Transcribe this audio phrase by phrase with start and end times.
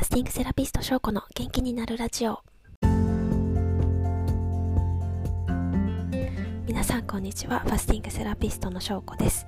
[0.00, 2.40] ファスティングセラピスト翔子の元気になるラジオ。
[6.66, 7.58] 皆さんこんにちは。
[7.58, 9.46] ファスティングセラピストの翔子です。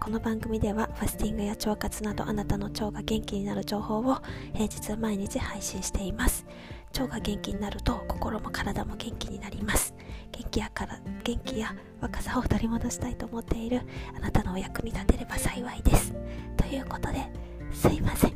[0.00, 4.22] この番組ではファスティングや腸活などあなたの腸が元気になる情報を
[4.54, 6.46] 平日毎日配信しています。
[6.94, 9.94] 腸が元気になると心も体も元気になります。
[10.32, 13.82] 元気やから元気や若さを取り戻したいと思っている
[14.16, 16.14] あなたのお役に立てれば幸いです。
[16.56, 17.28] ということで
[17.70, 18.32] すいません。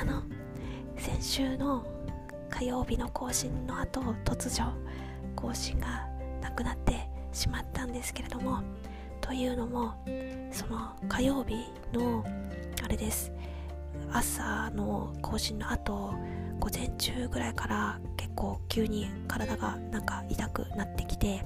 [0.00, 0.22] あの
[1.20, 1.84] 先週の
[2.48, 4.72] 火曜日の更新の後突如
[5.36, 6.08] 更新が
[6.40, 8.62] なくなってしまったんですけれども
[9.20, 9.94] というのも
[10.50, 12.24] その火曜日の
[12.82, 13.30] あれです。
[14.10, 16.14] 朝の更新の後
[16.58, 21.44] 午前中ぐらいから結構急に体がなんか痛くなってきて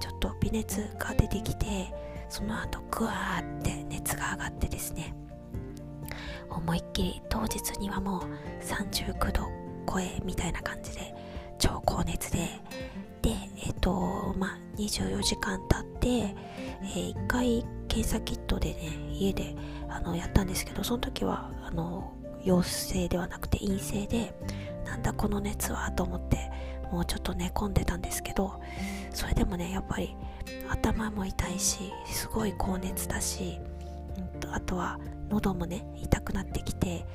[0.00, 1.92] ちょっと微熱が出てきて
[2.28, 5.12] その後グワーって熱が上がってですね
[6.56, 8.22] 思いっきり当日にはもう
[8.64, 9.48] 39度
[9.90, 11.14] 超えみたいな感じで
[11.58, 12.48] 超高熱で
[13.22, 13.30] で
[13.64, 18.80] えっ、とまあ24時間経って、えー、1回検査キットでね
[19.12, 19.54] 家で
[19.88, 24.34] あのやったんですけどその時はあの陽性ではなくて陰性で
[24.84, 26.50] なんだこの熱はと思って
[26.90, 28.60] もうちょっと寝込んでたんですけど
[29.10, 30.16] それでもねやっぱり
[30.68, 33.60] 頭も痛いしすごい高熱だし、
[34.48, 34.98] うん、あとは
[35.30, 37.06] 喉もね痛くなってきて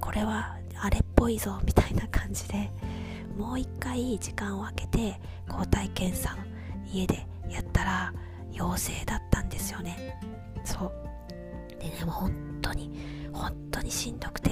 [0.00, 2.70] これはあれっぽいぞみたいな感じで
[3.36, 6.36] もう一回時間を空けて抗体検査
[6.92, 8.14] 家でやったら
[8.52, 10.18] 陽性だったんですよね。
[10.64, 10.92] そう。
[11.78, 12.90] でねもう本当に
[13.32, 14.50] 本当にしんどくて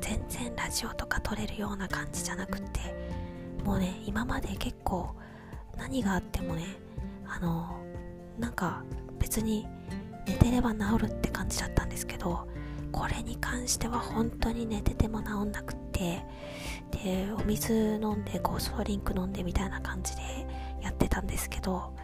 [0.00, 2.80] 全然ラジオとか撮れるような感じじゃなくって
[3.64, 5.14] もうね今まで結構
[5.76, 6.64] 何があってもね
[7.26, 7.78] あの
[8.38, 8.82] なんか
[9.18, 9.66] 別に
[10.26, 12.48] 寝てれば治るって感じだったんですけど
[12.92, 16.24] これに関しては本当に寝てても治んなくって
[16.90, 20.22] でお水飲んでゴーストリンク飲んでみたいな感じで
[20.82, 21.94] やってたんですけど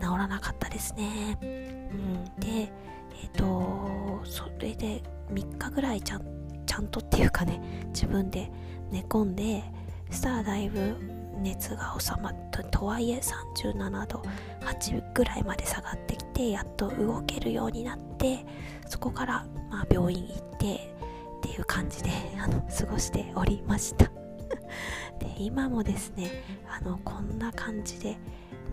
[0.00, 1.38] 治らなかったですね。
[1.42, 2.24] うん。
[2.38, 6.22] でえっ、ー、とそれで3日ぐらいちゃん
[6.66, 8.50] ちゃんとっていうかね自分で
[8.90, 9.64] 寝込んで
[10.10, 10.96] そしたらだいぶ
[11.38, 14.22] 熱が収まったとはいえ37度
[14.60, 18.44] 8ぐらいまで下がってきてやっと動けるようになって
[18.88, 20.94] そこから、まあ、病院行って
[21.38, 24.06] っていう感じであの過ごしておりました。
[25.18, 28.16] で今もですねあのこんな感じで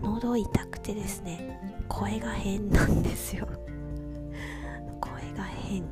[0.02, 3.48] 喉痛くてですね声が変なんですよ。
[5.00, 5.82] 声が変。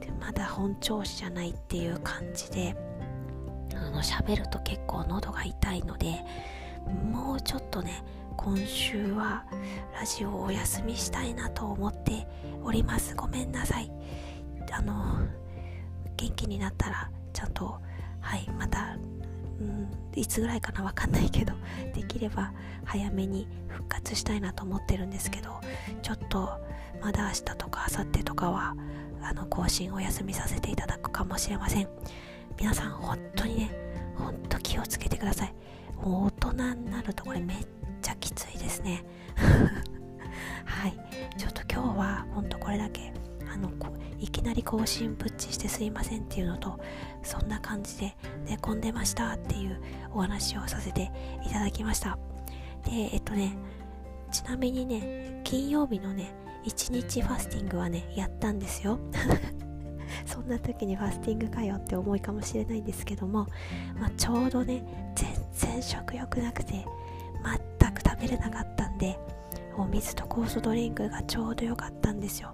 [0.00, 2.76] でまだ本調子じゃないっていう感じで
[3.74, 6.24] あの喋ると結構喉が痛いので
[7.12, 8.02] もうちょっとね
[8.38, 9.44] 今週は
[9.98, 12.26] ラジオをお休みしたいなと思って
[12.62, 13.14] おります。
[13.16, 13.90] ごめんなさい。
[14.72, 15.18] あの
[16.16, 17.80] 元気になったらちゃんと
[18.20, 18.96] はいまた
[19.60, 21.52] うんいつぐらいかなわかんないけど
[21.94, 22.52] できれば
[22.84, 25.60] 早めに復活したいなと思ってるんですけど
[26.00, 26.60] ちょっと
[27.02, 28.76] まだ明日とか明後日とかは
[29.20, 31.88] あの更新お休みさせていただくかもしれません。
[32.56, 33.70] 皆さん本当にね
[34.16, 35.54] 本当気をつけてください。
[35.96, 37.66] もう大人になるとこれめっ
[38.00, 39.04] ちゃきついですね。
[40.64, 40.94] はい。
[41.36, 43.12] ちょっと今日は本当これだけ
[43.50, 43.70] あの
[44.20, 46.78] いきなり更新プッチしてすいませんっていうのと
[47.22, 49.80] そんな感じで寝込んでましたっていう
[50.12, 51.10] お話をさせて
[51.46, 52.18] いただきました。
[52.84, 53.56] でえっとね
[54.30, 58.98] ちなみにね金曜日のね1日ファスティングはねやったんですよ。
[60.26, 63.46] そんな時にファスティングかよって思いかもしれないんですけども、
[63.98, 64.82] まあ、ちょうどね
[65.14, 66.84] 全然食欲なくて
[67.42, 67.58] 全
[68.18, 69.18] く食べれなかったんで
[69.76, 72.52] お水と酵素ドリンクがちょうど良かったんですよ。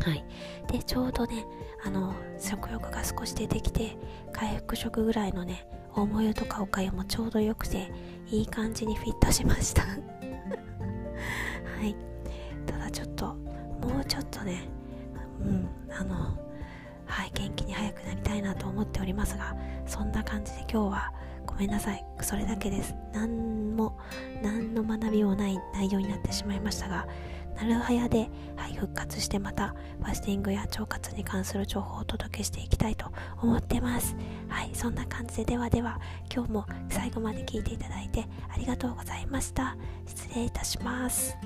[0.00, 0.24] はい。
[0.70, 1.44] でちょうどね
[1.84, 3.96] あの食欲が少し出てきて
[4.32, 7.90] 回復食ぐらいのねおも湯とかおかゆもちょうどよくて
[8.30, 9.82] いい感じにフィットしました。
[9.90, 9.98] は
[11.82, 11.96] い。
[12.66, 14.68] ただちょっともうちょっとね
[15.40, 16.14] うんあの
[17.06, 19.56] はい元気に早くなりたいなと思っておりますが
[19.86, 21.12] そんな感じで今日は
[21.50, 22.04] ごめんなさい。
[22.22, 22.94] それだけです。
[23.12, 23.98] 何も
[24.42, 27.06] 何の学びもない内容になってしまいましたが
[27.56, 33.06] なるはやで、はい、復活してまたファスティングや腸活に関する情報をお届けしていきたいと
[33.42, 34.16] 思ってます。
[34.48, 35.44] はいそんな感じで。
[35.44, 36.00] ではでは
[36.32, 39.76] 今日も最後まで聞いていただいてありがとうございました。
[40.06, 41.36] 失礼いたします。